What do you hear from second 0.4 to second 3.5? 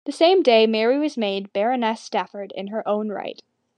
day Mary was made Baroness Stafford in her own right.